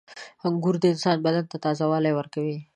[0.47, 2.57] •انګور د انسان بدن ته تازهوالی ورکوي.